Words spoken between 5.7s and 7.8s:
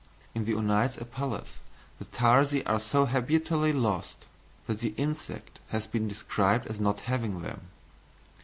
been described as not having them.